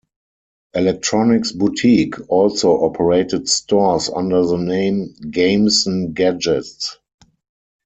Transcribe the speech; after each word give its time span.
Electronics 0.73 1.51
Boutique 1.51 2.15
also 2.27 2.71
operated 2.83 3.47
stores 3.47 4.09
under 4.09 4.43
the 4.47 4.57
name 4.57 5.13
Games 5.29 5.85
'n 5.87 6.13
Gadgets. 6.13 6.97